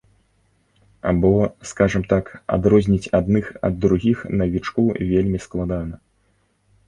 Бо, 1.23 1.31
скажам 1.71 2.03
так, 2.13 2.31
адрозніць 2.55 3.11
адных 3.19 3.45
ад 3.69 3.77
другіх 3.83 4.17
навічку 4.41 4.81
вельмі 5.11 5.39
складана. 5.47 5.95